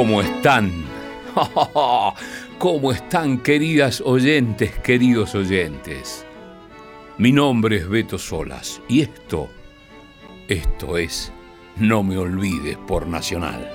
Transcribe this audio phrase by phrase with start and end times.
[0.00, 0.72] ¿Cómo están?
[2.58, 6.24] ¿Cómo están queridas oyentes, queridos oyentes?
[7.18, 9.50] Mi nombre es Beto Solas y esto,
[10.48, 11.30] esto es
[11.76, 13.70] No me olvides por Nacional.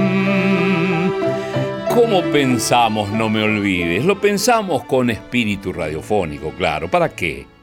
[0.00, 1.10] Mm,
[1.94, 4.04] ¿Cómo pensamos No me olvides?
[4.04, 6.90] Lo pensamos con espíritu radiofónico, claro.
[6.90, 7.59] ¿Para qué?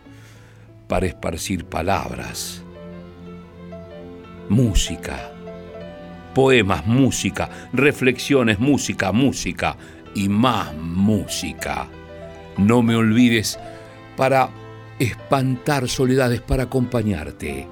[0.87, 2.63] Para esparcir palabras,
[4.49, 5.31] música,
[6.33, 9.75] poemas, música, reflexiones, música, música.
[10.15, 11.87] Y más música.
[12.57, 13.59] No me olvides
[14.15, 14.49] para
[14.97, 17.67] espantar soledades, para acompañarte,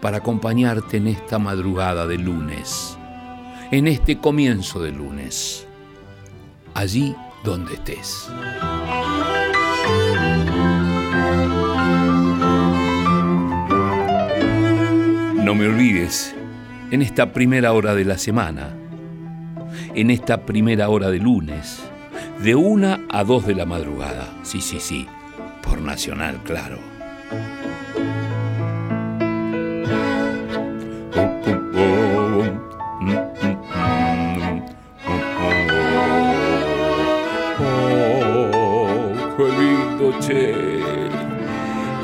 [0.00, 2.96] para acompañarte en esta madrugada de lunes,
[3.70, 5.66] en este comienzo de lunes,
[6.74, 8.30] allí donde estés.
[15.50, 16.32] No me olvides,
[16.92, 18.72] en esta primera hora de la semana,
[19.96, 21.82] en esta primera hora de lunes,
[22.40, 24.28] de una a dos de la madrugada.
[24.44, 25.08] Sí, sí, sí,
[25.60, 26.78] por Nacional, claro.
[32.06, 32.40] Oh.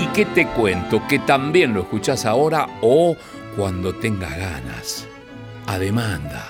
[0.00, 1.06] ¿Y qué te cuento?
[1.06, 3.16] Que también lo escuchás ahora o
[3.56, 5.08] cuando tengas ganas,
[5.66, 6.46] a demanda.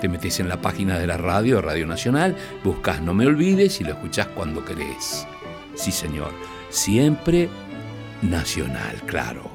[0.00, 3.84] Te metes en la página de la radio, Radio Nacional, buscas No Me Olvides y
[3.84, 5.26] lo escuchás cuando querés.
[5.74, 6.32] Sí, señor,
[6.70, 7.48] siempre
[8.22, 9.52] nacional, claro.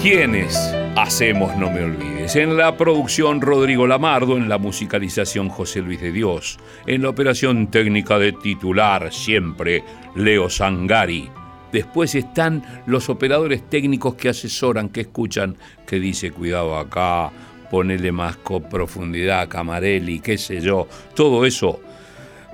[0.00, 2.34] ¿Quiénes hacemos No Me Olvides?
[2.36, 7.68] En la producción Rodrigo Lamardo, en la musicalización José Luis de Dios, en la operación
[7.68, 9.84] técnica de titular siempre
[10.16, 11.30] Leo Sangari.
[11.72, 15.56] Después están los operadores técnicos que asesoran, que escuchan,
[15.86, 17.30] que dice cuidado acá,
[17.70, 18.36] ponele más
[18.70, 21.80] profundidad, Camarelli, qué sé yo, todo eso.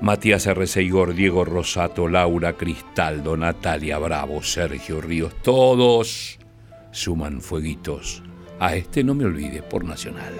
[0.03, 0.65] Matías R.
[0.83, 6.38] Igor, Diego Rosato, Laura Cristaldo, Natalia Bravo, Sergio Ríos, todos
[6.91, 8.24] suman fueguitos.
[8.59, 10.32] A este no me olvides por Nacional.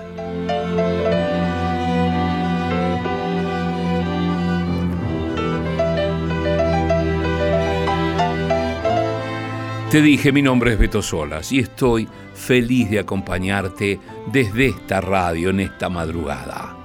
[9.91, 14.01] Te dije, mi nombre es Beto Solas y estoy feliz de acompañarte
[14.33, 16.77] desde esta radio en esta madrugada.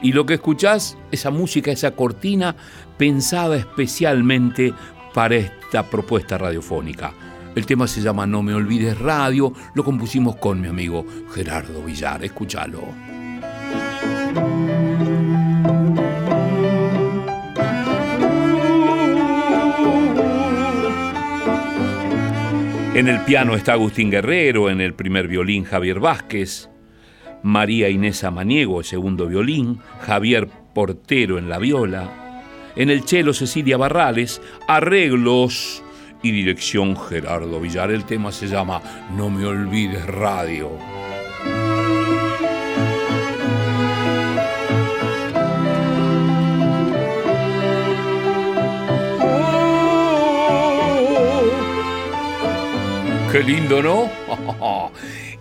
[0.00, 2.54] Y lo que escuchás, esa música, esa cortina,
[2.98, 4.72] pensada especialmente
[5.12, 7.12] para esta propuesta radiofónica.
[7.54, 12.24] El tema se llama No me olvides radio, lo compusimos con mi amigo Gerardo Villar,
[12.24, 12.82] escúchalo.
[22.94, 26.68] En el piano está Agustín Guerrero, en el primer violín Javier Vázquez,
[27.42, 32.42] María Inés Amaniego, segundo violín, Javier Portero en la viola,
[32.74, 35.84] en el cello Cecilia Barrales, arreglos
[36.24, 37.90] y dirección Gerardo Villar.
[37.90, 38.80] El tema se llama
[39.14, 40.70] No me olvides radio.
[53.30, 54.10] Qué lindo, ¿no?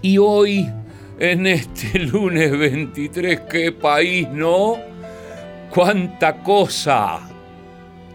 [0.02, 0.70] y hoy,
[1.18, 4.78] en este lunes 23, qué país, ¿no?
[5.70, 7.22] Cuánta cosa,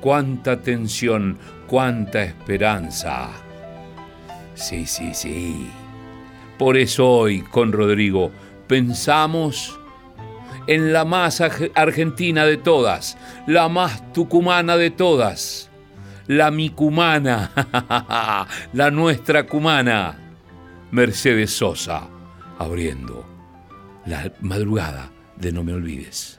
[0.00, 3.28] cuánta tensión, cuánta esperanza.
[4.54, 5.70] Sí, sí, sí.
[6.58, 8.32] Por eso hoy, con Rodrigo,
[8.66, 9.78] pensamos
[10.66, 11.40] en la más
[11.74, 13.16] argentina de todas,
[13.46, 15.68] la más tucumana de todas
[16.28, 17.50] la mi cumana,
[18.74, 20.16] la nuestra cumana,
[20.90, 22.08] Mercedes Sosa,
[22.58, 23.26] abriendo
[24.06, 26.38] la madrugada de No Me Olvides.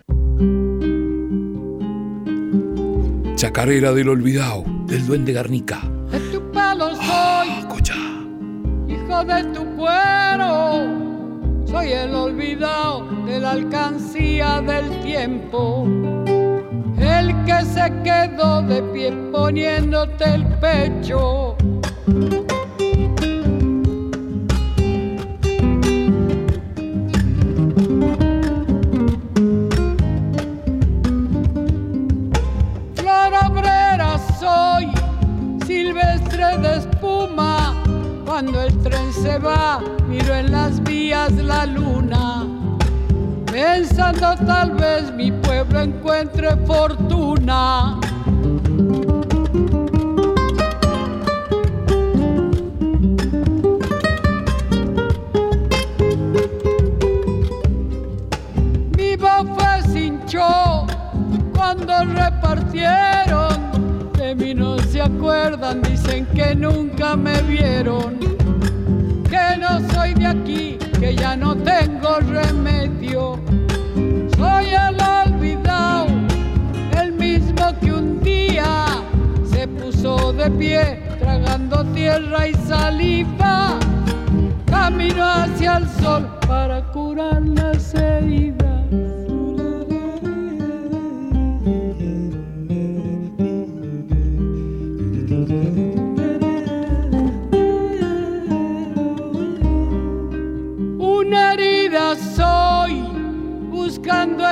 [3.39, 5.79] Chacarera del olvidado, del duende Garnica.
[6.11, 7.47] De tu palo soy,
[8.89, 10.85] hijo de tu cuero,
[11.65, 15.87] soy el olvidado de la alcancía del tiempo
[16.99, 21.55] el que se quedó de pie poniéndote el pecho.
[36.39, 37.75] De espuma,
[38.25, 42.47] cuando el tren se va, miro en las vías la luna
[43.51, 47.99] pensando tal vez mi pueblo encuentre fortuna.
[61.53, 63.08] Cuando repartieron,
[65.83, 68.17] dicen que nunca me vieron,
[69.29, 73.39] que no soy de aquí que ya no tengo remedio.
[74.37, 76.07] Soy el olvidado,
[76.99, 78.85] el mismo que un día
[79.51, 83.77] se puso de pie, tragando tierra y saliva.
[84.65, 88.18] Camino hacia el sol para curar las heridas.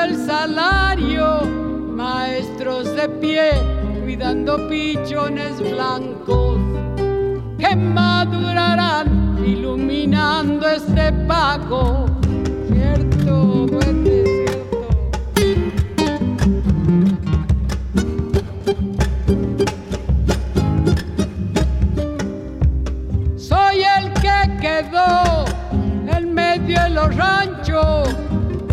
[0.03, 3.51] El salario, maestros de pie
[4.03, 6.57] cuidando pichones blancos
[7.57, 12.06] que madurarán iluminando este pago.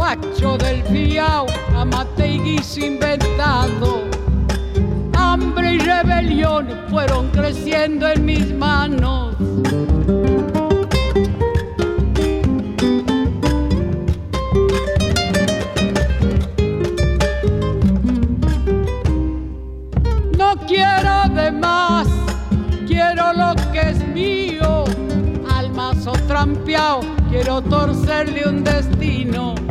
[0.04, 4.02] Guacho del fiao, amate y guiso inventado.
[5.14, 9.34] Hambre y rebelión fueron creciendo en mis manos.
[20.36, 22.08] No quiero de más,
[22.86, 24.84] quiero lo que es mío.
[25.50, 29.63] Almazo trampeado, quiero torcerle un destino.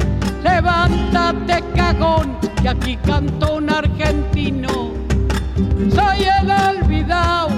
[0.44, 4.94] Levántate cagón, que aquí cantó un argentino.
[5.90, 7.50] Soy el olvidado,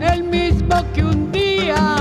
[0.00, 1.96] el mismo que un día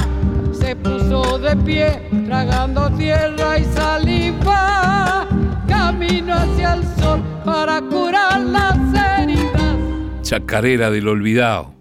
[0.54, 5.28] se puso de pie, tragando tierra y saliva.
[5.68, 8.78] Camino hacia el sol para curar las
[9.20, 9.76] heridas.
[10.22, 11.74] Chacarera del olvidado,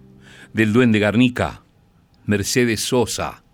[0.53, 1.63] del duende Garnica,
[2.27, 3.45] Mercedes Sosa,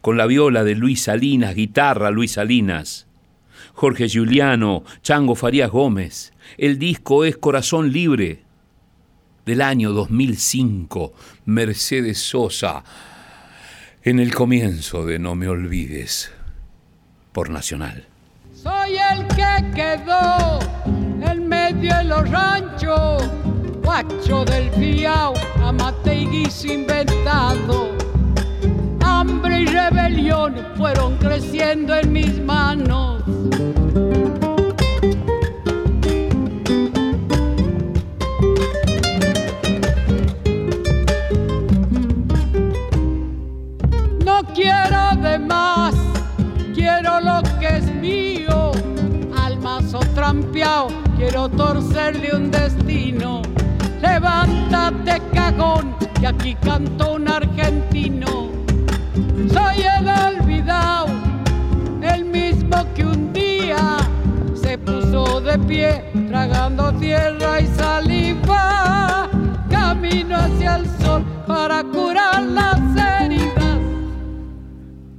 [0.00, 3.07] con la viola de Luis Salinas, guitarra Luis Salinas
[3.78, 6.32] Jorge Giuliano, Chango Farías Gómez.
[6.56, 8.42] El disco es Corazón Libre
[9.46, 11.12] del año 2005,
[11.44, 12.82] Mercedes Sosa,
[14.02, 16.32] en el comienzo de No me olvides,
[17.30, 18.04] por Nacional.
[18.52, 20.58] Soy el que quedó
[21.30, 23.22] en medio de los ranchos,
[23.84, 26.14] guacho del fiao, amate
[26.64, 27.97] inventado.
[29.28, 33.22] Hambre y rebelión fueron creciendo en mis manos
[44.24, 45.94] no quiero de más,
[46.74, 48.72] quiero lo que es mío.
[49.36, 53.42] Almazo trampeado, quiero torcerle un destino.
[54.00, 58.37] Levántate, cagón, que aquí canto un argentino.
[65.48, 69.30] De pie, tragando tierra y saliva,
[69.70, 72.78] camino hacia el sol para curar las
[73.22, 73.78] heridas.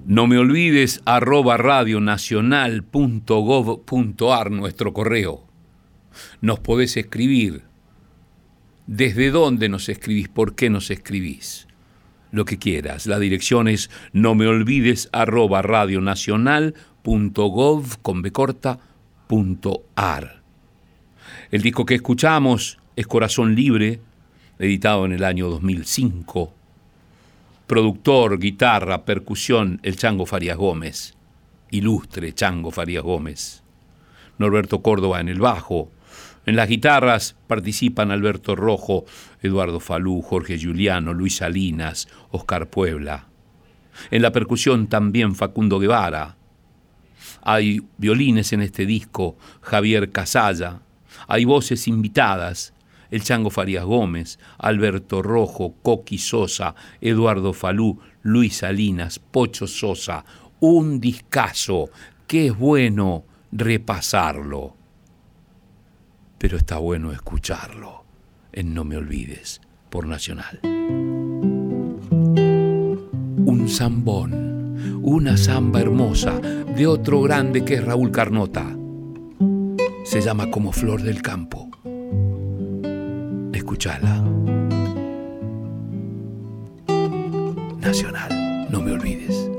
[0.06, 5.48] No me olvides arroba radionacional.gov.ar nuestro correo.
[6.42, 7.64] Nos podés escribir.
[8.86, 10.30] ¿Desde dónde nos escribís?
[10.30, 11.66] ¿Por qué nos escribís?
[12.32, 13.08] lo que quieras.
[13.08, 18.22] La dirección es no me olvides arroba radionacional.gov con
[21.52, 24.02] El disco que escuchamos es Corazón Libre,
[24.58, 26.52] editado en el año 2005.
[27.68, 31.14] Productor, guitarra, percusión, el Chango Farías Gómez.
[31.70, 33.62] Ilustre Chango Farías Gómez.
[34.40, 35.92] Norberto Córdoba en el bajo,
[36.48, 39.06] en las guitarras participan Alberto Rojo,
[39.44, 43.28] Eduardo Falú, Jorge Giuliano, Luis Salinas, Oscar Puebla.
[44.10, 46.39] En la percusión también Facundo Guevara.
[47.42, 50.82] Hay violines en este disco, Javier Casalla.
[51.28, 52.74] Hay voces invitadas,
[53.12, 60.26] el Chango Farías Gómez, Alberto Rojo, Coqui Sosa, Eduardo Falú, Luis Salinas, Pocho Sosa.
[60.60, 61.90] Un discazo
[62.28, 64.80] que es bueno repasarlo
[66.40, 68.06] pero está bueno escucharlo
[68.54, 70.60] en No Me Olvides por Nacional.
[73.46, 74.49] Un zambón,
[75.10, 78.64] una samba hermosa de otro grande que es Raúl Carnota.
[80.04, 81.68] Se llama Como Flor del Campo.
[83.52, 84.24] Escúchala.
[87.80, 89.50] Nacional, no me olvides.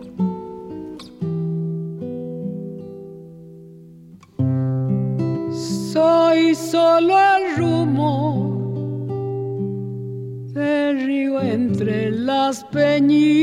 [5.93, 8.61] Soy solo el rumor
[10.53, 13.40] del río entre las peñitas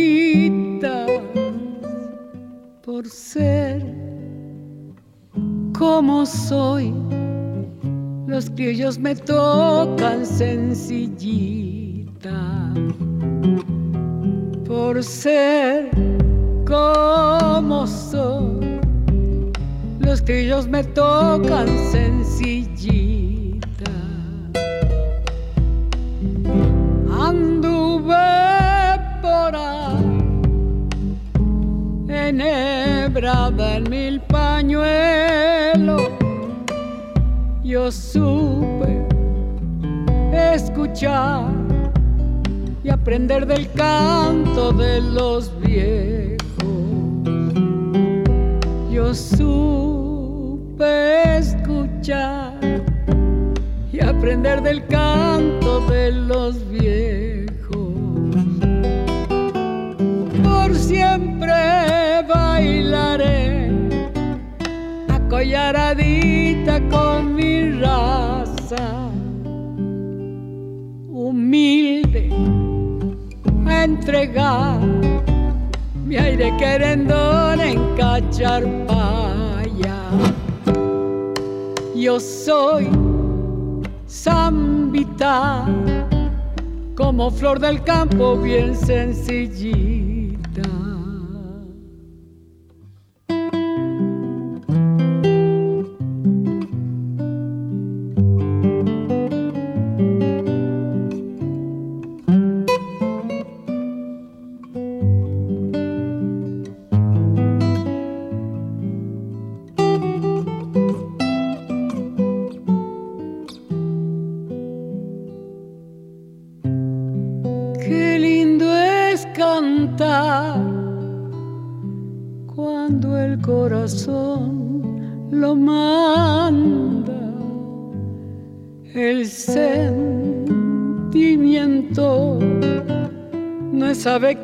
[3.18, 3.84] ser
[5.78, 6.94] como soy.
[8.28, 11.14] Los criollos me tocan sencillita
[14.66, 15.90] por ser
[16.66, 18.80] como soy.
[20.00, 23.92] Los criollos me tocan sencillita.
[27.10, 28.16] Anduve
[29.22, 29.98] por ahí
[33.30, 36.02] en mil pañuelos.
[37.62, 39.06] Yo supe
[40.32, 41.52] escuchar
[42.86, 46.38] y aprender del canto de los viejos.
[48.90, 50.08] Yo supe
[51.38, 52.54] escuchar
[53.92, 57.37] y aprender del canto de los viejos.
[65.38, 69.12] Acollaradita con mi raza
[71.12, 72.32] humilde
[73.68, 74.80] a entregar
[76.08, 79.96] mi aire querendón en cacharpaya.
[81.96, 82.90] Yo soy
[84.10, 85.68] zambita,
[86.96, 90.97] como flor del campo bien sencillita.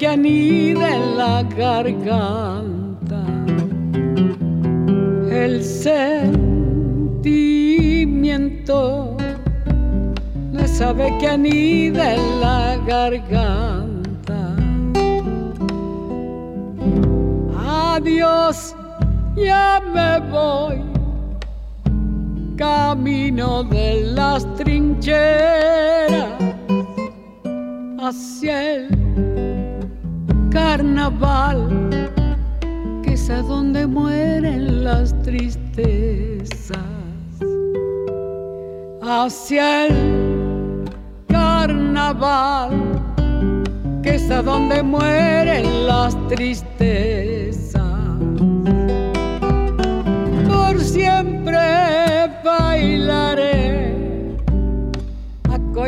[0.04, 2.63] Que anida en la garganta.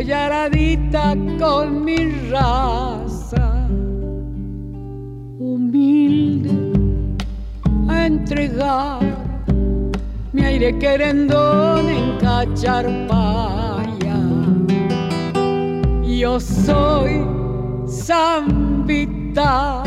[0.05, 1.97] Acollaradita con mi
[2.29, 3.67] raza,
[5.39, 6.51] humilde
[7.87, 8.99] a entregar
[10.31, 14.15] mi aire querendón en cacharpaya.
[16.03, 17.25] Yo soy
[17.87, 19.83] zambita,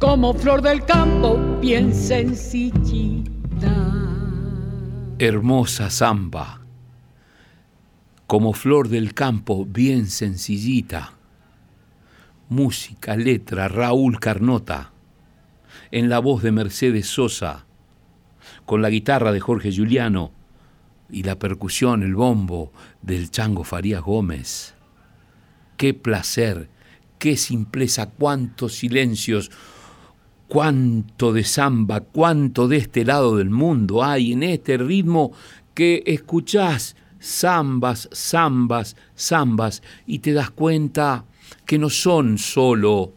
[0.00, 3.30] como flor del campo, bien sencillita.
[5.18, 6.61] Hermosa zamba,
[8.32, 11.12] como flor del campo, bien sencillita.
[12.48, 14.90] Música, letra, Raúl Carnota,
[15.90, 17.66] en la voz de Mercedes Sosa,
[18.64, 20.32] con la guitarra de Jorge Giuliano
[21.10, 22.72] y la percusión, el bombo
[23.02, 24.76] del Chango Farías Gómez.
[25.76, 26.70] Qué placer,
[27.18, 29.50] qué simpleza, cuántos silencios,
[30.48, 35.32] cuánto de samba, cuánto de este lado del mundo hay en este ritmo
[35.74, 41.24] que escuchás zambas, zambas, zambas y te das cuenta
[41.64, 43.12] que no son solo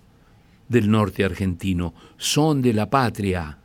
[0.70, 3.58] del norte argentino, son de la patria.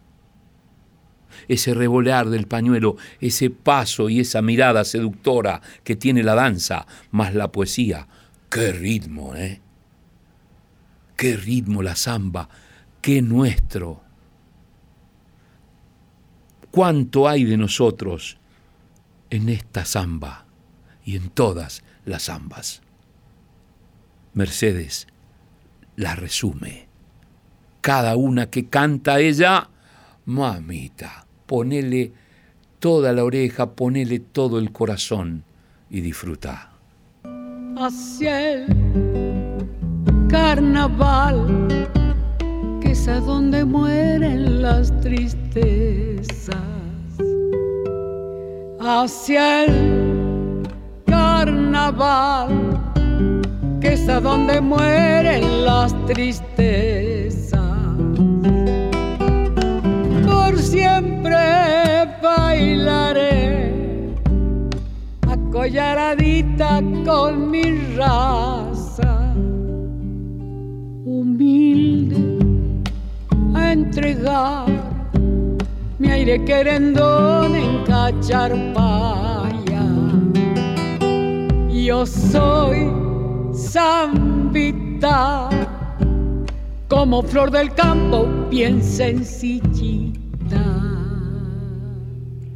[1.49, 7.35] Ese revolear del pañuelo, ese paso y esa mirada seductora que tiene la danza, más
[7.35, 8.07] la poesía.
[8.49, 9.61] ¡Qué ritmo, eh!
[11.17, 12.49] ¡Qué ritmo la samba!
[13.01, 14.03] ¡Qué nuestro!
[16.71, 18.40] ¿Cuánto hay de nosotros
[19.31, 20.47] en esta samba
[21.05, 22.83] y en todas las zambas.
[24.35, 25.07] Mercedes
[25.97, 26.89] la resume.
[27.81, 29.71] Cada una que canta ella,
[30.27, 32.13] mamita, ponele
[32.79, 35.45] toda la oreja, ponele todo el corazón
[35.89, 36.73] y disfruta.
[37.77, 38.67] Hacia el
[40.29, 41.89] carnaval,
[42.81, 46.80] que es a donde mueren las tristezas.
[48.83, 50.63] Hacia el
[51.05, 52.49] carnaval
[53.79, 57.61] que es a donde mueren las tristezas.
[60.27, 61.37] Por siempre
[62.23, 63.75] bailaré
[65.29, 69.35] acollaradita con mi raza,
[71.05, 72.39] humilde
[73.55, 74.90] a entregar
[76.01, 79.85] mi aire querendón en cacharpaya.
[81.69, 82.91] Yo soy
[83.55, 85.51] zambita,
[86.89, 90.65] como flor del campo, bien sencillita.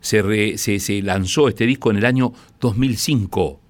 [0.00, 3.60] Se, se, lanzó este disco en el año 2005,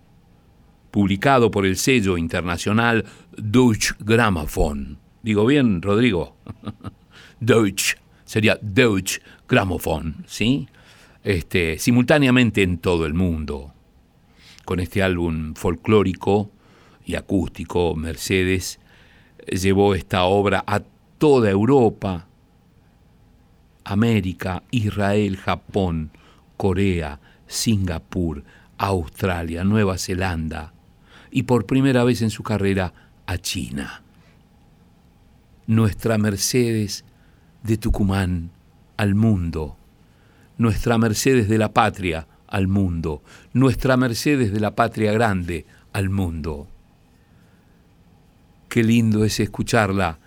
[0.91, 3.05] publicado por el sello internacional
[3.37, 5.10] Deutsche Grammophon.
[5.23, 6.37] ¿Digo bien, Rodrigo?
[7.41, 10.69] Deutsch, sería Deutsche Grammophon, ¿sí?
[11.23, 13.75] Este, simultáneamente en todo el mundo
[14.71, 16.51] con este álbum folclórico
[17.05, 18.79] y acústico, Mercedes
[19.47, 20.81] llevó esta obra a
[21.19, 22.29] toda Europa,
[23.83, 26.13] América, Israel, Japón,
[26.57, 28.45] Corea, Singapur,
[28.79, 30.73] Australia, Nueva Zelanda
[31.33, 32.93] y por primera vez en su carrera
[33.27, 34.03] a China.
[35.71, 37.05] Nuestra Mercedes
[37.63, 38.51] de Tucumán
[38.97, 39.77] al mundo,
[40.59, 46.67] nuestra Mercedes de la patria al mundo, nuestra Mercedes de la patria grande al mundo.
[48.69, 50.19] Qué lindo es escucharla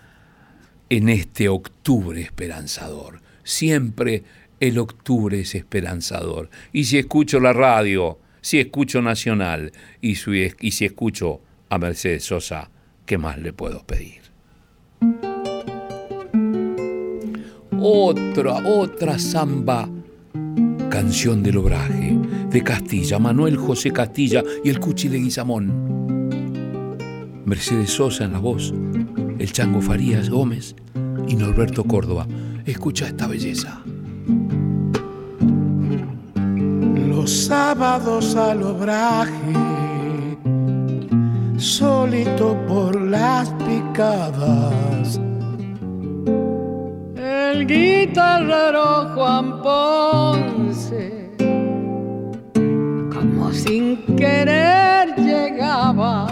[0.88, 3.20] en este octubre esperanzador.
[3.42, 4.24] Siempre
[4.60, 6.48] el octubre es esperanzador.
[6.72, 12.70] Y si escucho la radio, si escucho Nacional y si, escucho a Mercedes Sosa,
[13.04, 14.22] ¿qué más le puedo pedir?
[17.86, 19.86] Otra, otra samba
[20.88, 22.18] Canción del Obraje,
[22.48, 26.30] de Castilla, Manuel José Castilla y el Cuchi Leguizamón.
[27.44, 28.72] Mercedes Sosa en la voz,
[29.38, 30.74] el Chango Farías Gómez
[31.28, 32.26] y Norberto Córdoba.
[32.64, 33.82] Escucha esta belleza.
[37.06, 39.30] Los sábados al obraje,
[41.58, 45.20] solito por las picadas
[47.50, 51.30] el guitarrero Juan Ponce,
[53.12, 56.26] como sin querer llegaba.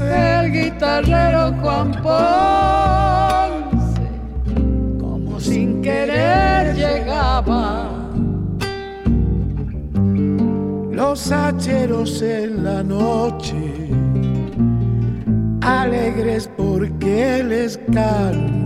[0.00, 4.08] El guitarrero Juan Ponce,
[5.00, 7.88] como sin querer llegaba.
[10.90, 13.90] Los hacheros en la noche,
[15.82, 18.62] alegres porque les canto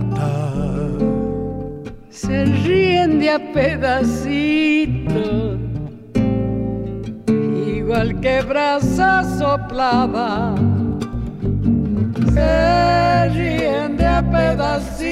[2.09, 5.17] se ríen de a pedacitos,
[7.75, 10.55] igual que brasa soplada.
[12.33, 15.07] Se ríen de a pedacitos,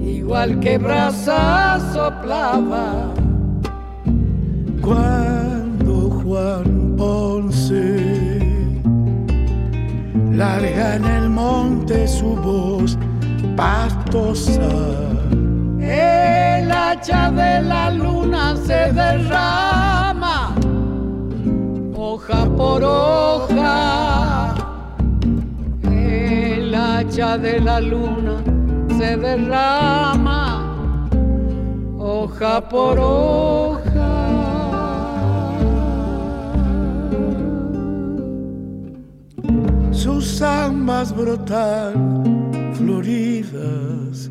[0.00, 3.12] igual que brasa soplada.
[4.80, 8.07] Cuando Juan Ponce
[10.38, 12.96] larga en el monte su voz
[13.56, 14.70] pastosa.
[15.80, 20.54] El hacha de la luna se derrama,
[21.96, 24.54] hoja por hoja.
[25.82, 28.36] El hacha de la luna
[28.96, 30.40] se derrama,
[31.98, 34.17] hoja por hoja.
[40.08, 44.30] Sus zambas brotan floridas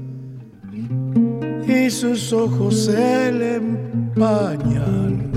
[1.68, 5.32] y sus ojos se le empañan.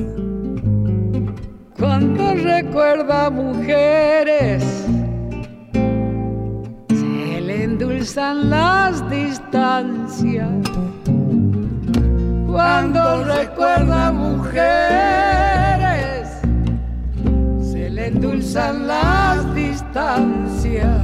[1.79, 4.65] Cuando recuerda mujeres,
[6.89, 10.49] se le endulzan las distancias.
[12.47, 15.40] Cuando recuerda mujeres,
[18.01, 21.03] le endulzan las distancias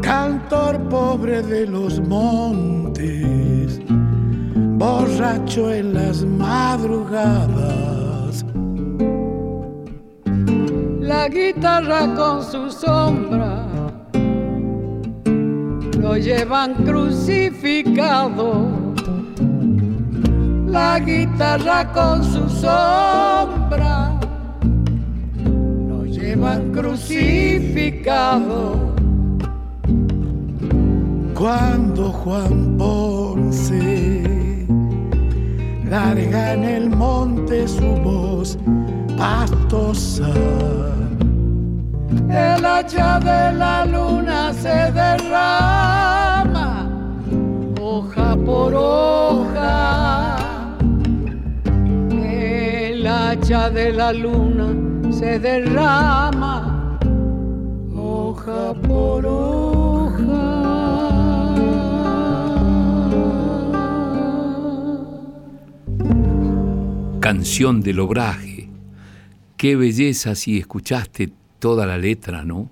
[0.00, 3.78] cantor pobre de los montes,
[4.78, 7.44] borracho en las madrugadas.
[11.00, 13.66] La guitarra con su sombra
[16.00, 18.66] lo llevan crucificado.
[20.66, 24.13] La guitarra con su sombra
[26.34, 28.12] llevan crucificado
[31.34, 34.24] cuando Juan Ponce
[35.88, 38.58] larga en el monte su voz
[39.16, 40.34] pastosa.
[42.28, 46.88] El hacha de la luna se derrama,
[47.80, 50.36] hoja por hoja.
[52.10, 54.93] El hacha de la luna
[55.24, 56.98] se derrama,
[57.96, 60.44] hoja por hoja.
[67.20, 68.68] canción del obraje.
[69.56, 72.68] Qué belleza si escuchaste toda la letra, ¿no?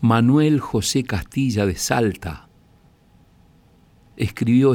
[0.00, 2.48] Manuel José Castilla de Salta
[4.16, 4.74] escribió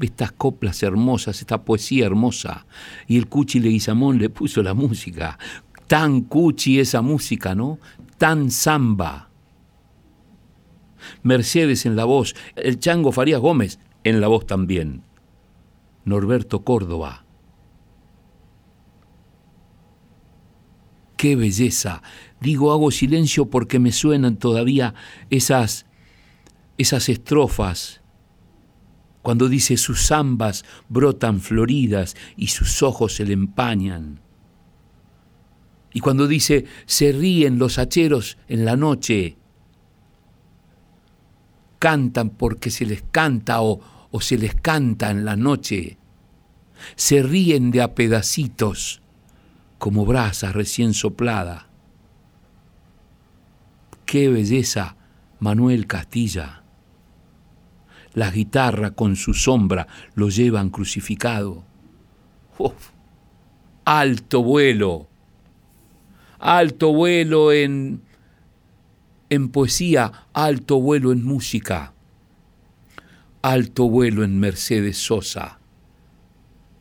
[0.00, 2.66] estas coplas hermosas, esta poesía hermosa,
[3.06, 5.38] y el Cuchi Leguizamón le puso la música.
[5.86, 7.78] Tan Cuchi esa música, ¿no?
[8.18, 9.30] Tan samba.
[11.22, 15.02] Mercedes en la voz, el Chango Farías Gómez en la voz también.
[16.04, 17.26] Norberto Córdoba
[21.16, 22.02] qué belleza.
[22.40, 24.94] Digo, hago silencio porque me suenan todavía
[25.30, 25.86] esas,
[26.78, 28.00] esas estrofas.
[29.26, 34.20] Cuando dice sus zambas brotan floridas y sus ojos se le empañan.
[35.92, 39.36] Y cuando dice se ríen los hacheros en la noche,
[41.80, 43.80] cantan porque se les canta o,
[44.12, 45.98] o se les canta en la noche,
[46.94, 49.02] se ríen de a pedacitos
[49.78, 51.66] como brasa recién soplada.
[54.04, 54.94] Qué belleza,
[55.40, 56.62] Manuel Castilla.
[58.16, 61.64] La guitarra con su sombra lo llevan crucificado.
[63.84, 65.06] Alto vuelo,
[66.38, 68.00] alto vuelo en,
[69.28, 71.92] en poesía, alto vuelo en música,
[73.42, 75.58] alto vuelo en Mercedes Sosa,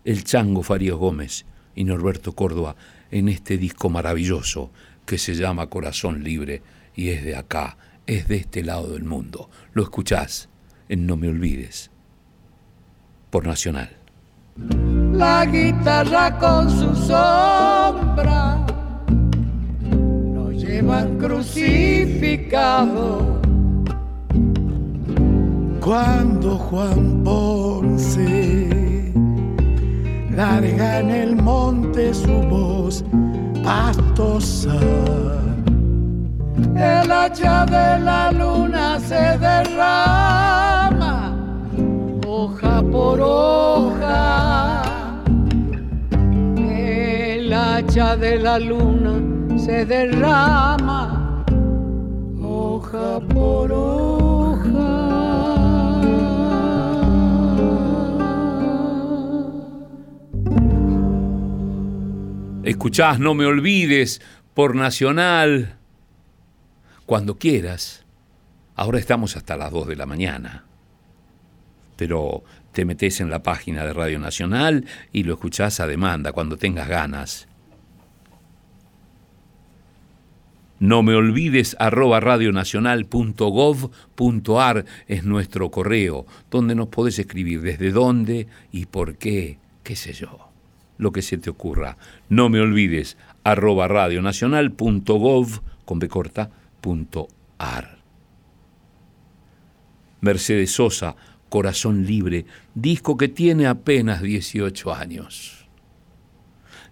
[0.06, 1.45] el Chango Farías Gómez
[1.76, 2.78] y Norberto Córdoba
[3.12, 4.71] en este disco maravilloso
[5.06, 6.62] que se llama Corazón Libre
[6.95, 9.50] y es de acá, es de este lado del mundo.
[9.74, 10.48] Lo escuchás
[10.89, 11.91] en No Me Olvides,
[13.30, 13.89] por Nacional.
[15.13, 18.65] La guitarra con su sombra
[20.34, 22.65] lo llevan crucificado.
[25.82, 28.65] Cuando Juan Ponce
[30.36, 33.04] larga en el monte su voz
[33.63, 34.80] pastosa.
[36.76, 40.64] El hacha de la luna se derrama,
[42.45, 44.84] hoja por hoja.
[46.58, 51.43] El hacha de la luna se derrama,
[52.39, 54.91] hoja por hoja.
[62.63, 64.21] Escuchás No Me Olvides
[64.53, 65.77] por Nacional.
[67.05, 68.03] Cuando quieras.
[68.75, 70.64] Ahora estamos hasta las 2 de la mañana.
[71.95, 76.58] Pero te metes en la página de Radio Nacional y lo escuchás a demanda cuando
[76.58, 77.47] tengas ganas.
[80.79, 88.88] No me olvides arroba radionacional.gov.ar es nuestro correo, donde nos podés escribir desde dónde y
[88.88, 90.49] por qué, qué sé yo
[90.97, 91.97] lo que se te ocurra.
[92.29, 95.99] No me olvides, arroba radionacional.gov con
[100.21, 101.15] Mercedes Sosa,
[101.56, 105.65] Corazón Libre, disco que tiene apenas 18 años.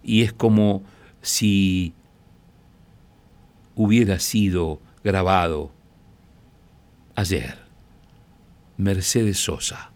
[0.01, 0.83] Y es como
[1.21, 1.91] si
[3.75, 5.69] hubiera sido grabado
[7.13, 7.57] ayer.
[8.77, 9.91] Mercedes Sosa.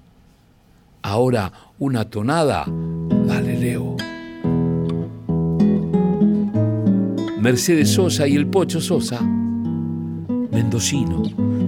[1.02, 2.66] Ahora una tonada,
[3.26, 3.96] dale Leo.
[7.40, 9.22] Mercedes Sosa y el Pocho Sosa.
[10.52, 11.24] Mendocino,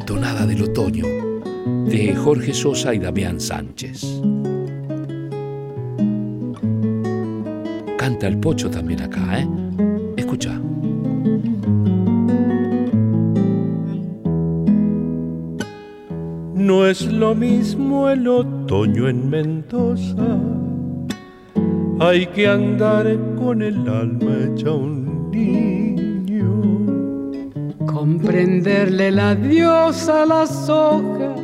[0.06, 1.29] tonada del otoño,
[1.65, 4.22] de Jorge Sosa y Damián Sánchez.
[7.98, 9.48] Canta el Pocho también acá, ¿eh?
[10.17, 10.60] Escucha.
[16.56, 20.39] No es lo mismo el otoño en Mendoza.
[22.00, 26.62] Hay que andar con el alma hecha un niño.
[27.86, 31.38] Comprenderle la diosa a las hojas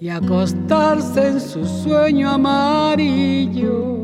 [0.00, 4.02] y acostarse en su sueño amarillo.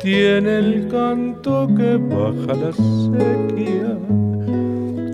[0.00, 3.98] Tiene el canto que baja la sequía,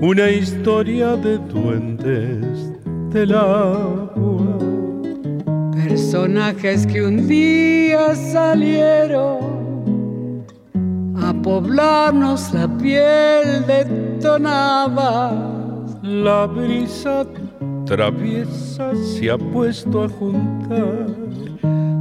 [0.02, 2.72] una historia de duendes
[3.10, 4.58] del agua.
[5.72, 9.40] Personajes que un día salieron
[11.16, 13.84] a poblarnos la piel de
[14.20, 15.32] tonabas.
[16.02, 17.24] La brisa
[17.90, 21.08] traviesa se ha puesto a juntar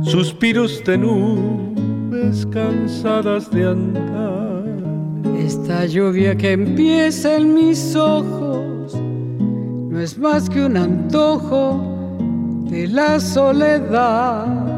[0.04, 4.66] suspiros de nubes cansadas de andar.
[5.40, 11.84] Esta lluvia que empieza en mis ojos no es más que un antojo
[12.70, 14.69] de la soledad.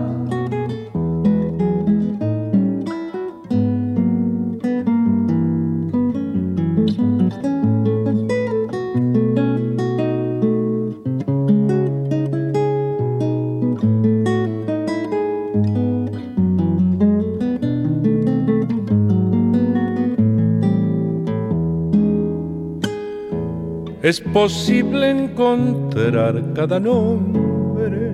[24.12, 28.13] Es posible encontrar cada nombre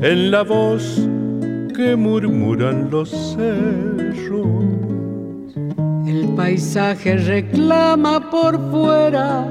[0.00, 1.08] en la voz
[1.76, 4.64] que murmuran los cerros.
[6.08, 9.46] El paisaje reclama por fuera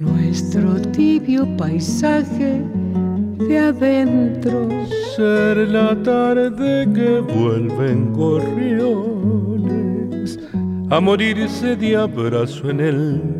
[0.00, 2.64] nuestro tibio paisaje
[3.48, 4.68] de adentro.
[5.14, 9.60] Ser la tarde que vuelven gorriones
[10.90, 13.39] a morirse de abrazo en el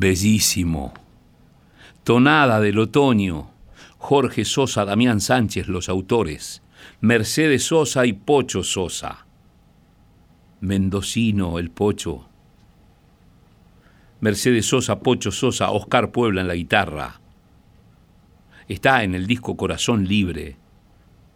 [0.00, 0.94] Bellísimo.
[2.04, 3.50] Tonada del otoño.
[3.98, 6.62] Jorge Sosa, Damián Sánchez, los autores.
[7.02, 9.26] Mercedes Sosa y Pocho Sosa.
[10.62, 12.26] Mendocino, el Pocho.
[14.20, 17.20] Mercedes Sosa, Pocho Sosa, Oscar Puebla en la guitarra.
[18.68, 20.56] Está en el disco Corazón Libre,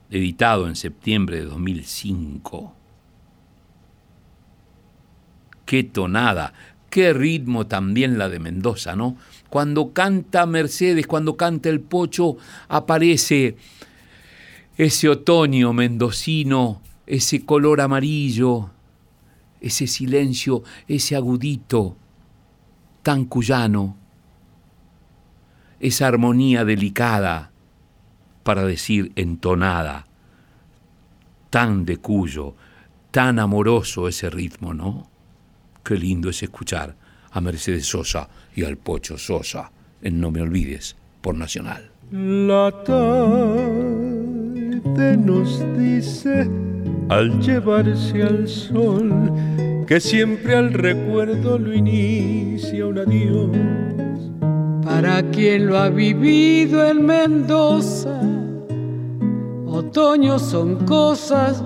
[0.08, 2.74] editado en septiembre de 2005.
[5.66, 6.52] Qué tonada
[6.94, 9.16] qué ritmo también la de Mendoza, ¿no?
[9.50, 12.36] Cuando canta Mercedes, cuando canta el Pocho,
[12.68, 13.56] aparece
[14.76, 18.70] ese otoño mendocino, ese color amarillo,
[19.60, 21.96] ese silencio, ese agudito
[23.02, 23.96] tan cuyano,
[25.80, 27.50] esa armonía delicada,
[28.44, 30.06] para decir entonada,
[31.50, 32.54] tan de cuyo,
[33.10, 35.12] tan amoroso ese ritmo, ¿no?
[35.84, 36.96] Qué lindo es escuchar
[37.30, 39.70] a Mercedes Sosa y al Pocho Sosa
[40.00, 41.90] en No Me Olvides por Nacional.
[42.10, 43.20] La tarde
[45.18, 46.48] nos dice
[47.10, 49.30] al llevarse al sol
[49.86, 53.50] que siempre al recuerdo lo inicia un adiós.
[54.82, 58.20] Para quien lo ha vivido en Mendoza,
[59.66, 61.62] otoño son cosas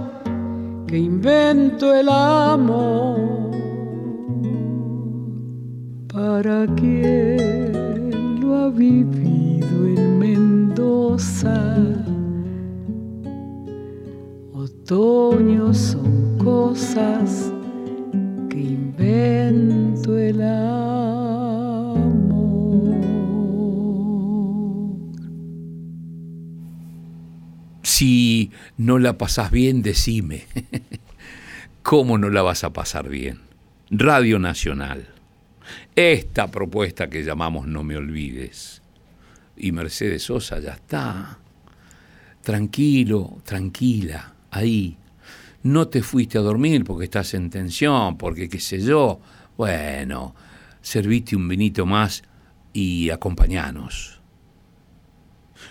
[0.88, 3.47] que invento el amor
[6.18, 11.76] para quien lo ha vivido en Mendoza.
[14.52, 17.52] Otoño son cosas
[18.50, 22.00] que invento el amor.
[27.84, 30.46] Si no la pasás bien, decime.
[31.84, 33.38] ¿Cómo no la vas a pasar bien?
[33.90, 35.17] Radio Nacional
[35.98, 38.80] esta propuesta que llamamos No me olvides.
[39.56, 41.40] Y Mercedes Sosa ya está.
[42.40, 44.96] Tranquilo, tranquila, ahí.
[45.64, 49.20] No te fuiste a dormir porque estás en tensión, porque qué sé yo.
[49.56, 50.36] Bueno,
[50.80, 52.22] serviste un vinito más
[52.72, 54.20] y acompañanos.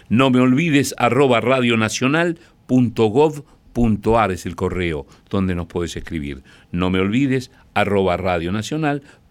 [0.10, 6.44] No me olvides arroba radionacional.gov.ar es el correo donde nos puedes escribir.
[6.74, 9.27] No me olvides arroba radionacional.gov.ar.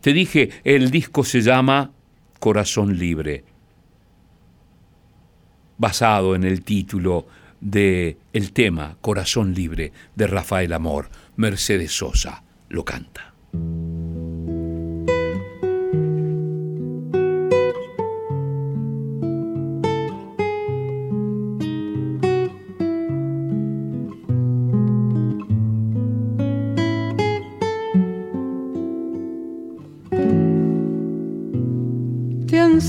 [0.00, 1.90] Te dije, el disco se llama
[2.38, 3.44] Corazón Libre,
[5.76, 7.26] basado en el título
[7.60, 11.08] de el tema Corazón Libre de Rafael Amor.
[11.34, 13.34] Mercedes Sosa lo canta.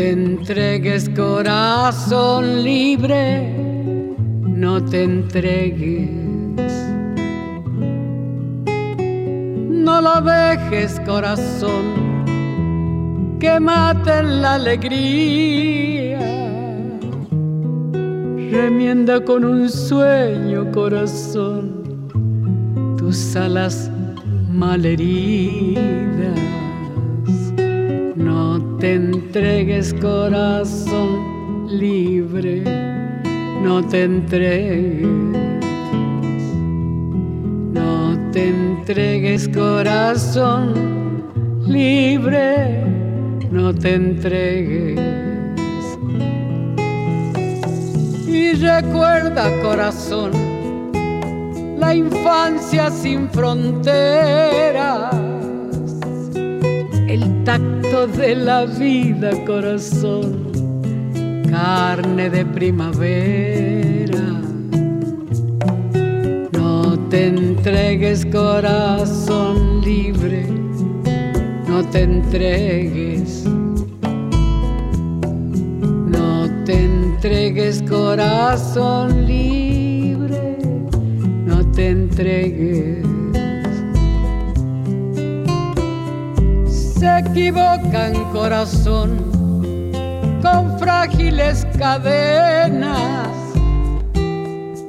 [0.00, 3.54] te entregues corazón libre,
[4.46, 6.08] no te entregues.
[9.68, 11.84] No lo dejes corazón,
[13.38, 16.18] que mate la alegría.
[18.52, 22.08] Remienda con un sueño corazón
[22.96, 23.90] tus alas
[24.50, 25.90] malheridas
[28.80, 32.62] te entregues corazón libre,
[33.62, 35.06] no te entregues,
[37.74, 40.72] no te entregues corazón
[41.66, 42.82] libre,
[43.50, 44.98] no te entregues.
[48.26, 50.30] Y recuerda corazón,
[51.78, 55.29] la infancia sin fronteras
[57.50, 60.52] tacto de la vida, corazón,
[61.50, 64.24] carne de primavera.
[66.52, 70.46] No te entregues, corazón libre,
[71.66, 73.44] no te entregues.
[76.14, 80.56] No te entregues, corazón libre,
[81.46, 83.09] no te entregues.
[87.00, 89.90] Se equivocan corazón
[90.42, 93.26] con frágiles cadenas,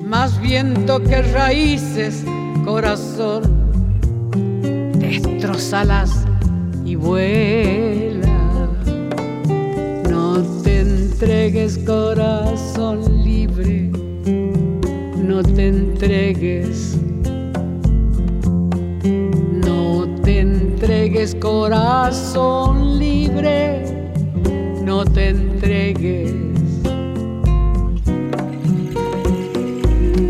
[0.04, 2.26] más viento que raíces,
[2.66, 3.44] corazón,
[5.00, 6.26] destrozalas
[6.84, 8.68] y vuela.
[10.10, 13.90] No te entregues corazón libre,
[15.16, 17.01] no te entregues
[21.40, 23.84] corazón libre,
[24.84, 26.34] no te entregues.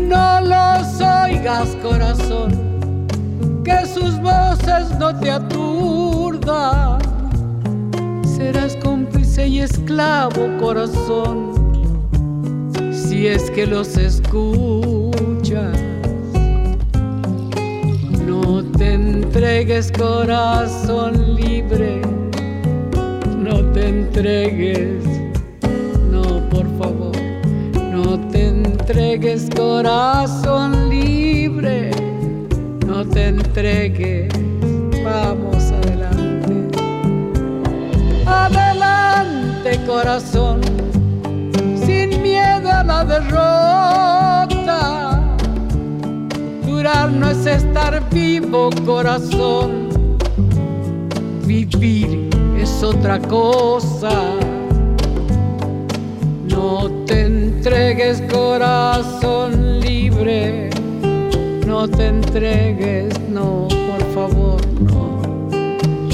[0.06, 3.06] No los oigas corazón,
[3.64, 6.98] que sus voces no te aturdan.
[8.36, 11.52] Serás cómplice y esclavo corazón,
[12.92, 15.91] si es que los escuchas
[18.76, 22.00] te entregues corazón libre,
[23.36, 25.04] no te entregues,
[26.10, 27.16] no por favor,
[27.92, 31.90] no te entregues corazón libre,
[32.86, 34.32] no te entregues,
[35.04, 36.78] vamos adelante,
[38.26, 40.60] adelante corazón,
[41.84, 44.21] sin miedo a la derrota
[46.82, 49.88] no es estar vivo, corazón.
[51.46, 52.28] Vivir
[52.82, 54.10] otra cosa.
[56.48, 60.70] No te entregues corazón libre,
[61.66, 65.22] no te entregues, no, por favor, no.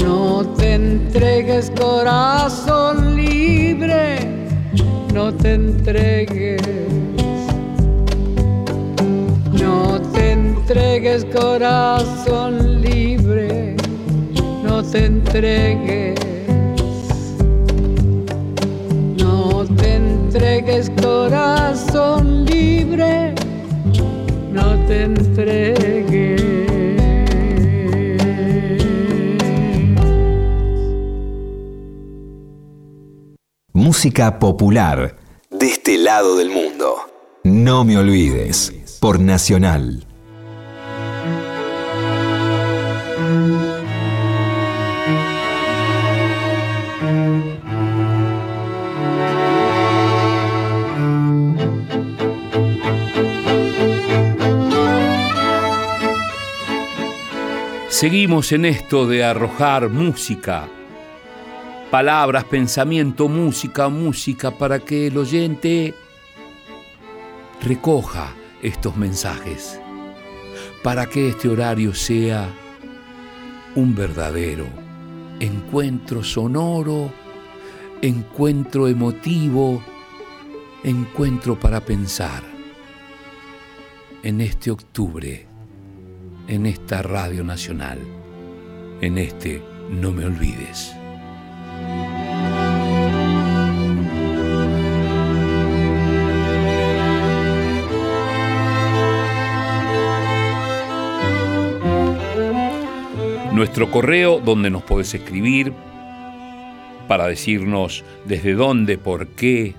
[0.03, 4.19] No te entregues corazón libre,
[5.13, 6.78] no te entregues.
[10.69, 13.75] Entregues corazón libre,
[14.63, 16.19] no te entregues.
[19.17, 23.33] No te entregues corazón libre,
[24.51, 26.43] no te entregues.
[33.73, 35.15] Música popular
[35.49, 36.95] de este lado del mundo.
[37.43, 40.08] No me olvides por Nacional.
[57.99, 60.69] Seguimos en esto de arrojar música,
[61.91, 65.93] palabras, pensamiento, música, música, para que el oyente
[67.61, 69.81] recoja estos mensajes.
[70.81, 72.47] Para que este horario sea
[73.75, 74.67] un verdadero
[75.41, 77.11] encuentro sonoro,
[78.01, 79.83] encuentro emotivo,
[80.85, 82.43] encuentro para pensar
[84.23, 85.48] en este octubre,
[86.49, 87.99] en esta Radio Nacional,
[89.01, 90.95] en este No me olvides.
[103.53, 105.71] Nuestro correo donde nos podés escribir
[107.07, 109.75] para decirnos desde dónde, por qué.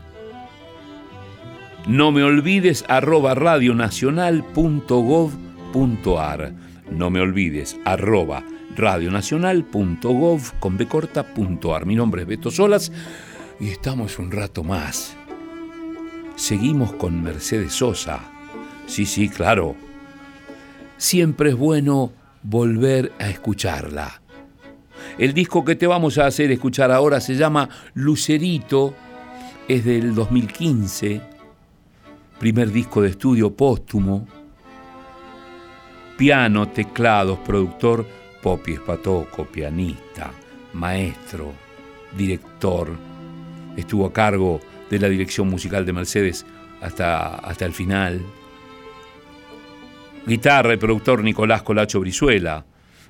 [1.88, 5.49] No me olvides arroba radionacional.gov.ar.
[5.72, 8.42] No me olvides arroba
[8.76, 10.76] radionacional.gov con
[11.86, 12.90] Mi nombre es Beto Solas
[13.60, 15.16] y estamos un rato más.
[16.34, 18.20] Seguimos con Mercedes Sosa.
[18.86, 19.76] Sí, sí, claro.
[20.96, 22.12] Siempre es bueno
[22.42, 24.22] volver a escucharla.
[25.18, 28.94] El disco que te vamos a hacer escuchar ahora se llama Lucerito,
[29.68, 31.20] es del 2015,
[32.40, 34.39] primer disco de estudio póstumo.
[36.20, 38.06] Piano, teclados, productor
[38.42, 40.30] Popi Espatoco, pianista,
[40.74, 41.54] maestro,
[42.14, 42.90] director.
[43.74, 44.60] Estuvo a cargo
[44.90, 46.44] de la dirección musical de Mercedes
[46.82, 48.20] hasta, hasta el final
[50.26, 52.66] Guitarra y productor Nicolás Colacho Brizuela.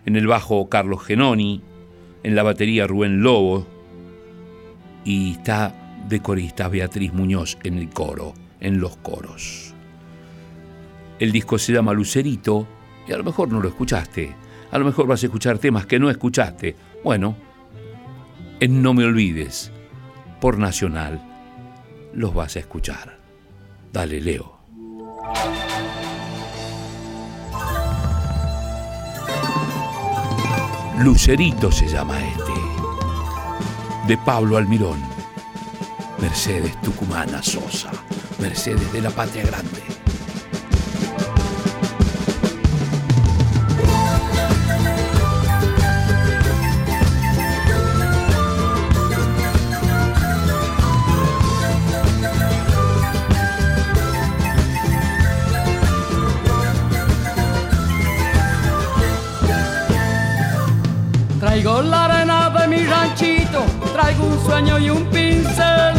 [0.07, 1.61] En el bajo Carlos Genoni.
[2.23, 3.67] En la batería Rubén Lobo.
[5.05, 5.75] Y está
[6.09, 9.75] de corista Beatriz Muñoz en el coro, en los coros.
[11.19, 12.69] El disco se llama Lucerito
[13.11, 14.33] y a lo mejor no lo escuchaste.
[14.71, 16.77] A lo mejor vas a escuchar temas que no escuchaste.
[17.03, 17.35] Bueno,
[18.61, 19.73] en No Me Olvides,
[20.41, 21.21] por Nacional,
[22.15, 23.19] los vas a escuchar.
[23.93, 24.61] Dale, Leo.
[31.01, 32.53] Lucerito se llama este,
[34.07, 35.01] de Pablo Almirón,
[36.21, 37.91] Mercedes Tucumana Sosa,
[38.39, 40.00] Mercedes de la Patria Grande.
[61.61, 65.95] Traigo la arena de mi ranchito, traigo un sueño y un pincel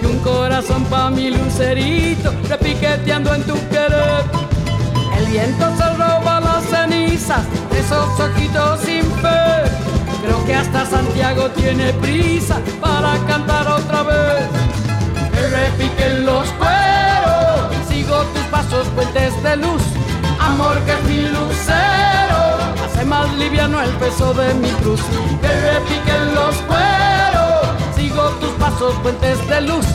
[0.00, 4.24] y un corazón pa' mi lucerito, repiqueteando en tu querer.
[5.18, 7.44] El viento se roba las cenizas
[7.78, 9.70] esos ojitos sin fe.
[10.22, 14.48] Creo que hasta Santiago tiene prisa para cantar otra vez.
[15.34, 19.82] Que repiquen los cueros, sigo tus pasos, puentes de luz,
[20.40, 22.33] amor que es mi lucero
[23.38, 25.00] liviano el peso de mi cruz.
[25.40, 29.86] Que repiquen los cueros, sigo tus pasos, puentes de luz.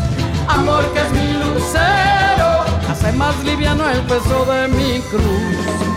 [0.47, 5.89] Amor que es mi lucero, hace más liviano el peso de mi cruz.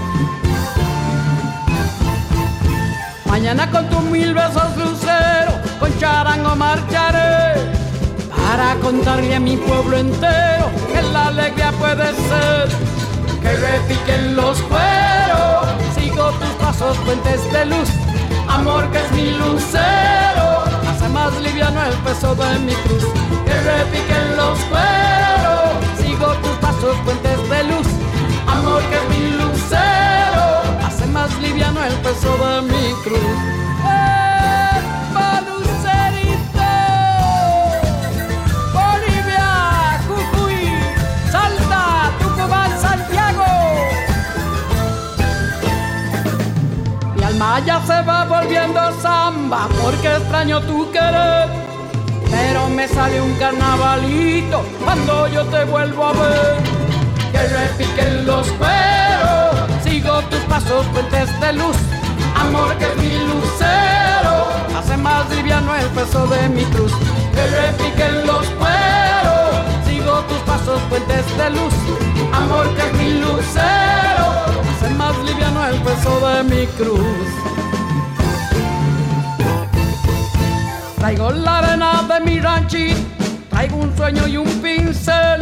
[3.27, 7.73] Mañana con tus mil besos lucero, con charango marcharé
[8.53, 12.69] para contarle a mi pueblo entero que la alegría puede ser
[13.41, 15.82] que repiquen los cueros
[16.31, 17.89] tus pasos, puentes de luz.
[18.49, 20.47] Amor que es mi lucero,
[20.89, 21.33] hace más
[22.05, 23.07] peso de mi cruz.
[23.47, 25.71] Que repiquen los cueros,
[26.01, 27.87] sigo tus pasos, puentes de luz.
[28.47, 30.45] Amor que es mi lucero,
[30.87, 33.72] hace más liviano el peso de mi cruz.
[47.67, 51.49] Ya se va volviendo samba porque extraño tu querer.
[52.31, 56.57] Pero me sale un carnavalito cuando yo te vuelvo a ver.
[57.33, 61.77] Que repiquen los cueros, sigo tus pasos, puentes de luz.
[62.41, 64.47] Amor que es mi lucero,
[64.79, 66.93] hace más liviano el peso de mi cruz.
[67.35, 69.02] Que repiquen los cueros,
[70.29, 71.75] tus pasos, puentes de luz.
[72.33, 74.27] Amor que es mi lucero,
[74.71, 77.29] hace más liviano el peso de mi cruz.
[80.99, 83.01] Traigo la arena de mi ranchito,
[83.51, 85.41] traigo un sueño y un pincel,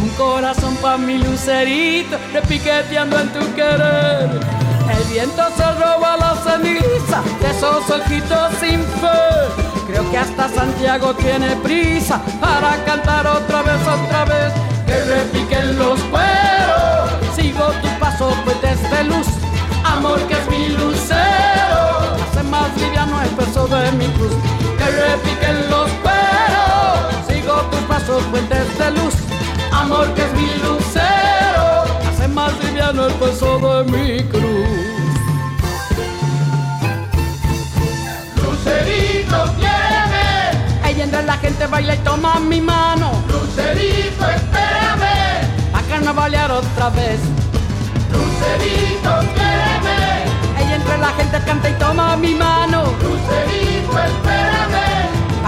[0.00, 4.30] un corazón pa' mi lucerito, repiqueteando en tu querer.
[4.96, 9.63] El viento se roba la ceniza de esos ojitos sin fe.
[10.10, 14.52] Que hasta Santiago tiene prisa para cantar otra vez, otra vez.
[14.86, 19.26] Que repiquen los cueros, sigo tus pasos, puentes de luz,
[19.84, 22.16] amor que es mi lucero.
[22.30, 24.34] Hace más liviano el peso de mi cruz
[24.78, 27.26] que repiquen los cueros.
[27.28, 29.14] Sigo tus pasos, puentes de luz,
[29.72, 31.84] amor que es mi lucero.
[32.08, 33.73] Hace más liviano el peso de
[41.44, 43.10] gente baila y toma mi mano.
[43.28, 45.16] Lucerito, espérame.
[45.78, 47.20] A carnavalear otra vez.
[48.14, 49.98] Lucerito, quiéreme.
[50.56, 52.84] Ahí entre la gente canta y toma mi mano.
[53.02, 54.86] Lucerito, espérame.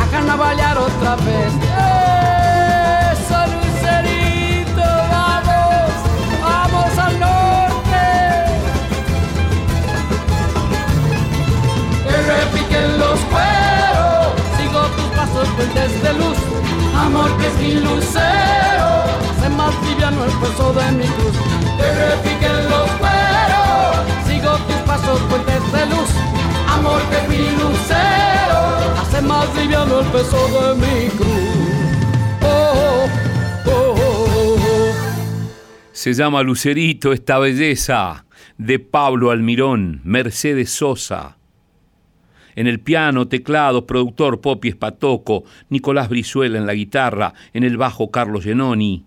[0.02, 1.52] A carnavalear otra vez.
[3.12, 5.88] Eso, Lucerito, vamos,
[6.42, 8.04] vamos al norte.
[12.06, 13.55] Que repiquen los cueros.
[15.56, 16.38] Puentes de luz.
[16.94, 18.88] Amor que mi lucero.
[19.30, 21.36] Hace más liviano el peso de mi cruz.
[21.78, 23.96] Que repiquen los cueros.
[24.26, 26.10] Sigo tus pasos, puentes de luz.
[26.68, 28.60] Amor que mi lucero.
[29.00, 31.76] Hace más liviano el peso de mi cruz.
[32.42, 33.06] Oh,
[33.64, 34.94] oh, oh, oh.
[35.92, 38.26] Se llama Lucerito esta belleza
[38.58, 41.36] de Pablo Almirón, Mercedes Sosa.
[42.56, 48.10] En el piano, teclados, productor Popi Espatoco, Nicolás Brizuela en la guitarra, en el bajo
[48.10, 49.04] Carlos Genoni,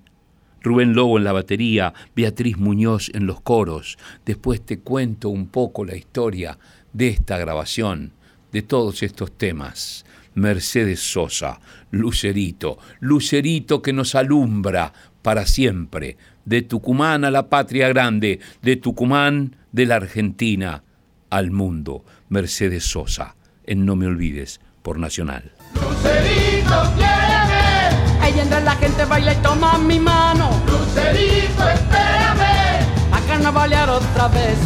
[0.62, 3.97] Rubén Lobo en la batería, Beatriz Muñoz en los coros.
[4.26, 6.58] Después te cuento un poco la historia
[6.93, 8.14] de esta grabación,
[8.52, 10.06] de todos estos temas.
[10.36, 11.60] Mercedes Sosa,
[11.91, 19.56] Lucerito, Lucerito que nos alumbra para siempre, de Tucumán a la patria grande, de Tucumán
[19.72, 20.84] de la Argentina
[21.30, 22.06] al mundo.
[22.30, 23.36] Mercedes Sosa,
[23.70, 25.52] en No Me Olvides, por Nacional.
[25.76, 28.20] Lucerito, quiéreme.
[28.20, 30.50] Ahí entre la gente baila y toma mi mano.
[30.66, 32.82] Lucerito, espérame.
[33.14, 34.58] A carnavalear otra vez.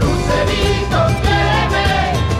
[0.00, 1.86] Lucerito, quiéreme.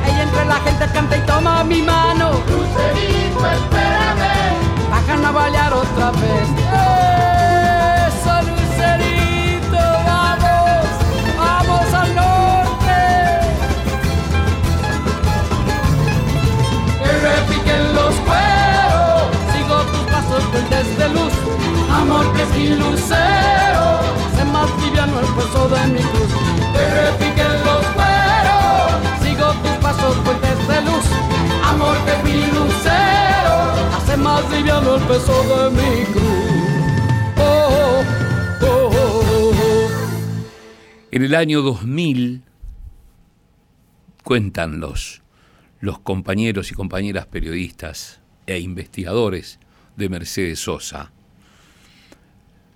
[0.04, 2.32] Ahí entre la gente canta y toma mi mano.
[2.32, 4.92] Lucerito, espérame.
[4.92, 6.97] A carnavalear otra vez.
[21.14, 21.32] Luz.
[21.90, 23.84] Amor que es mi lucero.
[24.26, 26.32] Hace más liviano el peso de mi cruz.
[26.72, 28.88] Que repiquen los cueros.
[29.22, 31.04] Sigo tus pasos, puentes de luz.
[31.64, 33.56] Amor que es mi lucero.
[33.96, 36.68] Hace más liviano el peso de mi cruz.
[37.38, 38.02] Oh,
[38.62, 39.88] oh, oh, oh, oh.
[41.10, 42.42] En el año 2000,
[44.24, 45.22] cuentan los,
[45.80, 49.58] los compañeros y compañeras periodistas e investigadores
[49.98, 51.12] de Mercedes Sosa,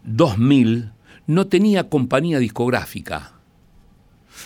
[0.04, 0.90] 2000
[1.28, 3.32] no tenía compañía discográfica.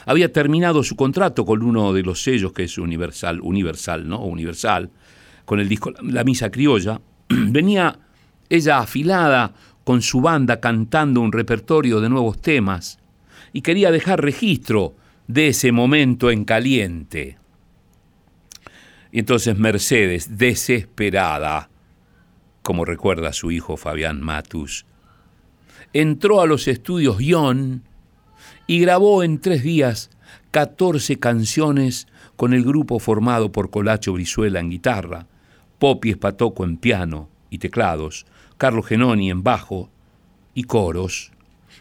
[0.04, 4.22] Había terminado su contrato con uno de los sellos que es Universal, Universal, ¿no?
[4.24, 4.90] Universal,
[5.44, 7.00] con el disco La Misa Criolla.
[7.28, 7.98] Venía
[8.48, 12.98] ella afilada con su banda cantando un repertorio de nuevos temas
[13.52, 14.94] y quería dejar registro
[15.28, 17.38] de ese momento en caliente.
[19.12, 21.70] Y entonces Mercedes, desesperada,
[22.66, 24.86] como recuerda su hijo Fabián Matus,
[25.92, 27.84] entró a los estudios Ion
[28.66, 30.10] y grabó en tres días
[30.50, 35.28] 14 canciones con el grupo formado por Colacho Brizuela en guitarra,
[35.78, 38.26] Popi Espatoco en piano y teclados,
[38.58, 39.88] Carlos Genoni en bajo
[40.52, 41.30] y coros,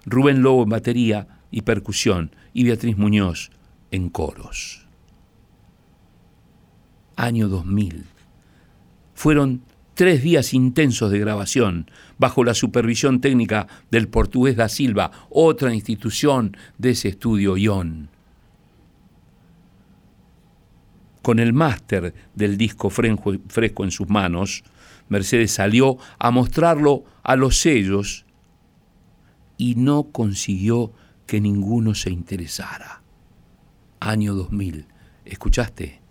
[0.05, 3.49] Rubén Lobo en batería y percusión y Beatriz Muñoz
[3.89, 4.85] en coros.
[7.15, 8.05] Año 2000.
[9.15, 9.63] Fueron
[9.95, 11.89] tres días intensos de grabación
[12.19, 18.09] bajo la supervisión técnica del portugués da Silva, otra institución de ese estudio ION.
[21.21, 24.63] Con el máster del disco fresco en sus manos,
[25.09, 28.25] Mercedes salió a mostrarlo a los sellos
[29.57, 30.91] y no consiguió
[31.25, 33.01] que ninguno se interesara.
[33.99, 34.85] Año 2000.
[35.25, 36.04] ¿Escuchaste?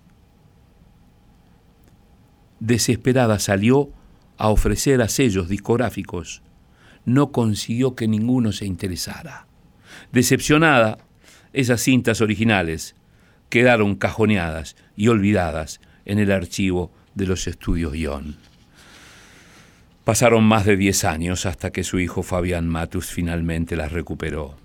[2.59, 3.89] Desesperada salió
[4.37, 6.41] a ofrecer a sellos discográficos.
[7.05, 9.47] No consiguió que ninguno se interesara.
[10.11, 10.97] Decepcionada,
[11.53, 12.95] esas cintas originales
[13.49, 18.35] quedaron cajoneadas y olvidadas en el archivo de los estudios Ion.
[20.03, 24.64] Pasaron más de 10 años hasta que su hijo Fabián Matus finalmente las recuperó.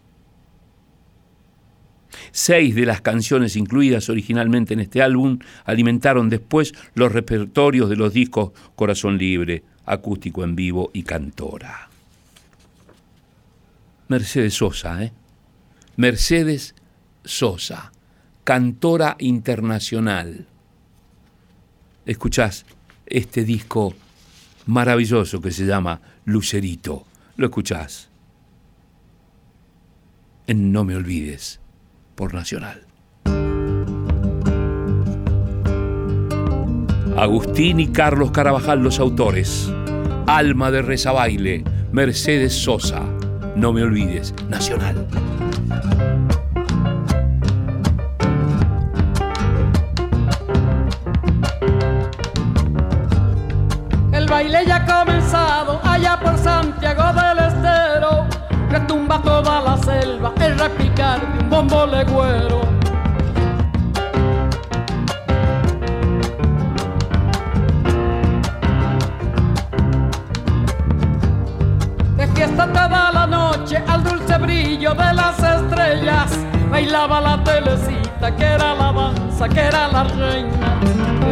[2.33, 8.13] Seis de las canciones incluidas originalmente en este álbum alimentaron después los repertorios de los
[8.13, 11.89] discos Corazón Libre, Acústico en Vivo y Cantora.
[14.09, 15.13] Mercedes Sosa, ¿eh?
[15.97, 16.75] Mercedes
[17.25, 17.93] Sosa,
[18.45, 20.47] cantora internacional.
[22.07, 22.67] Escuchás
[23.07, 23.95] este disco
[24.67, 27.05] maravilloso que se llama Lucerito.
[27.37, 28.09] Lo escuchás.
[30.47, 31.61] En No me olvides
[32.21, 32.83] por Nacional.
[37.17, 39.73] Agustín y Carlos Carabajal los autores.
[40.27, 43.01] Alma de Rezabaile, Mercedes Sosa.
[43.57, 45.07] No me olvides, Nacional.
[54.13, 58.27] El baile ya ha comenzado allá por Santiago del Estero
[58.69, 62.61] retumba toda la selva el repicar bombo legüero.
[72.17, 76.39] De fiesta toda la noche al dulce brillo de las estrellas,
[76.71, 80.81] bailaba la telecita que era la danza, que era la reina.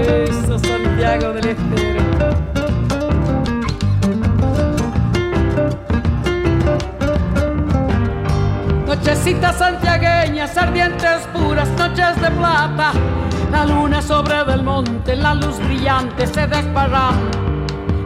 [0.03, 2.47] Eso Santiago del Estero.
[9.09, 12.92] Nochecitas santiagueñas, ardientes puras, noches de plata.
[13.50, 17.30] La luna sobre del monte, la luz brillante se desparrama.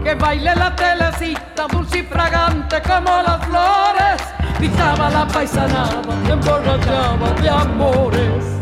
[0.05, 4.23] Que baile la telecita, dulce y fragante como las flores.
[4.61, 8.62] Pintaba la paisanada, emborrachaba de amores.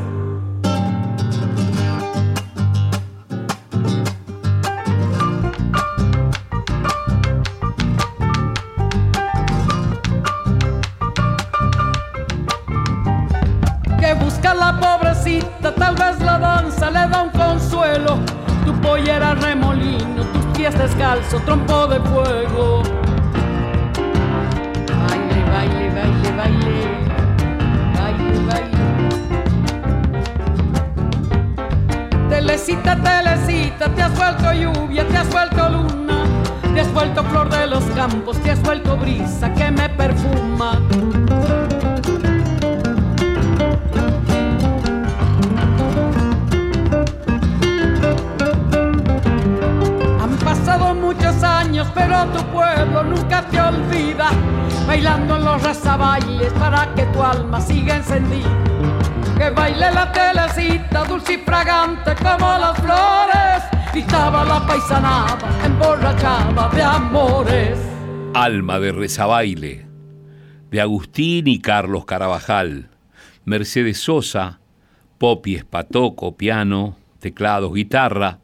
[20.90, 22.82] Descalzo, trompo de fuego.
[24.88, 26.76] Baile, baile, baile, baile.
[27.94, 28.78] Baile, baile.
[32.28, 36.24] Telecita, telecita, te has vuelto lluvia, te has vuelto luna.
[36.74, 40.80] Te has vuelto flor de los campos, te has vuelto brisa que me perfuma.
[51.94, 54.30] Pero tu pueblo nunca te olvida.
[54.86, 58.48] Bailando en los rezabailes para que tu alma siga encendida.
[59.36, 63.64] Que baile la telecita dulce y fragante como las flores.
[63.92, 67.78] Dictaba la paisanada, emborrachada de amores.
[68.34, 69.86] Alma de rezabaile,
[70.70, 72.88] de Agustín y Carlos Carabajal,
[73.44, 74.60] Mercedes Sosa,
[75.18, 78.38] Popi Espatoco, piano, teclados, guitarra,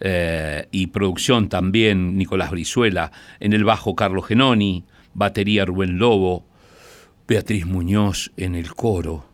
[0.00, 4.84] eh, y producción también Nicolás Brizuela, en el bajo Carlos Genoni,
[5.14, 6.46] batería Rubén Lobo,
[7.26, 9.26] Beatriz Muñoz en el coro.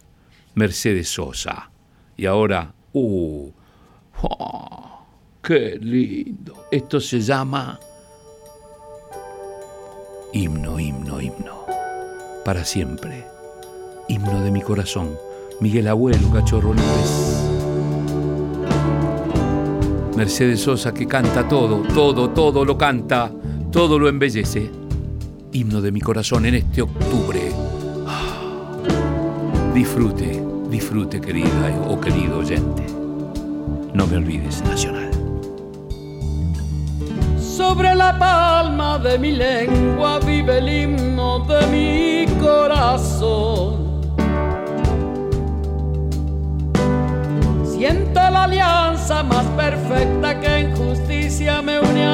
[0.56, 1.72] Mercedes Sosa.
[2.18, 3.52] Y ahora Uh,
[4.24, 5.06] oh,
[5.42, 6.66] ¡Qué lindo!
[6.72, 7.80] Esto se llama
[10.34, 11.66] himno, himno, himno.
[12.44, 13.24] Para siempre.
[14.10, 15.16] Himno de mi corazón.
[15.62, 17.44] Miguel Abuelo, Cachorro López.
[20.18, 23.32] Mercedes Sosa que canta todo, todo, todo lo canta,
[23.72, 24.87] todo lo embellece.
[25.52, 27.52] Himno de mi corazón en este octubre.
[29.74, 32.84] Disfrute Disfrute, querida o querido oyente.
[33.94, 35.10] No me olvides, Nacional.
[37.40, 43.88] Sobre la palma de mi lengua vive el himno de mi corazón.
[47.66, 52.06] Siento la alianza más perfecta que en justicia me une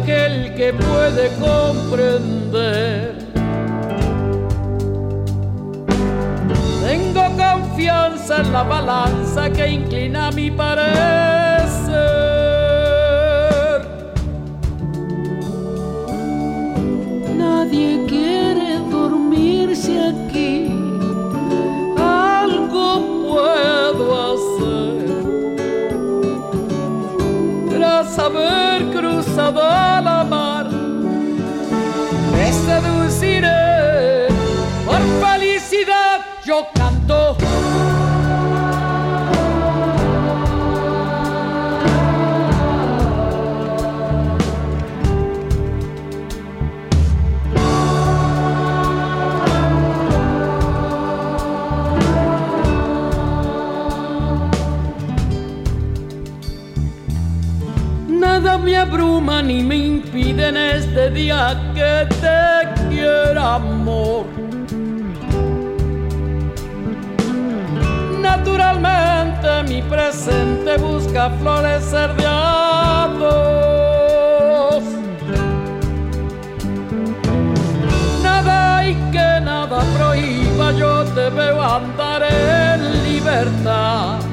[0.00, 3.18] aquel que puede comprender.
[6.86, 11.98] Tengo confianza en la balanza que inclina mi parecer.
[17.36, 20.70] Nadie quiere dormirse aquí,
[21.96, 22.86] algo
[23.28, 25.08] puedo hacer.
[27.70, 28.67] Tras haber
[29.38, 30.17] sabala
[59.48, 64.26] abruma ni me impide en este día que te quiera amor.
[68.20, 73.08] Naturalmente mi presente busca florecer de a.
[78.22, 84.27] Nada y que nada prohíba, yo te veo andar en libertad.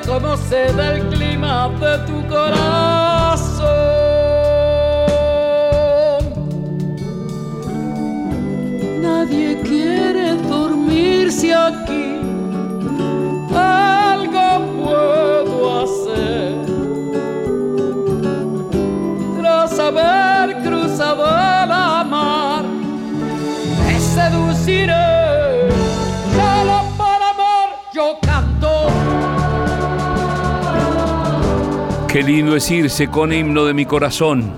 [0.00, 3.66] Como se el clima de tu corazón.
[9.00, 12.11] Nadie quiere dormirse aquí,
[32.12, 34.52] Qué lindo es irse con himno de mi corazón.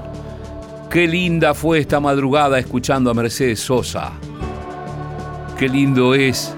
[0.90, 4.14] Qué linda fue esta madrugada escuchando a Mercedes Sosa.
[5.56, 6.52] Qué lindo es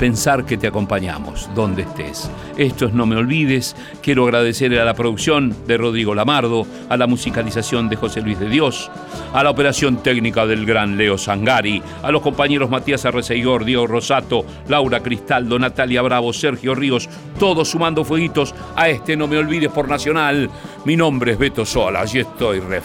[0.00, 2.30] pensar que te acompañamos donde estés.
[2.56, 3.76] Esto es No Me Olvides.
[4.00, 8.48] Quiero agradecerle a la producción de Rodrigo Lamardo, a la musicalización de José Luis de
[8.48, 8.90] Dios,
[9.34, 14.46] a la operación técnica del gran Leo Sangari, a los compañeros Matías Arreceigor, Diego Rosato,
[14.68, 17.06] Laura Cristaldo, Natalia Bravo, Sergio Ríos,
[17.38, 20.48] todos sumando fueguitos a este No Me Olvides por Nacional.
[20.86, 22.80] Mi nombre es Beto Solas y estoy re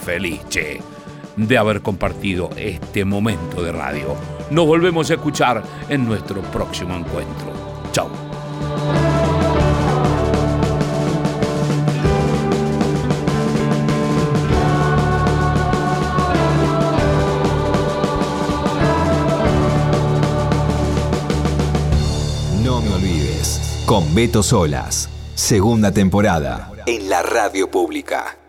[1.36, 4.35] de haber compartido este momento de radio.
[4.50, 7.52] Nos volvemos a escuchar en nuestro próximo encuentro.
[7.90, 8.08] Chao.
[22.62, 28.45] No me olvides, con Beto Solas, segunda temporada, en la radio pública.